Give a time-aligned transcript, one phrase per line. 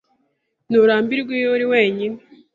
[0.69, 2.17] Nturambirwa iyo uri wenyine?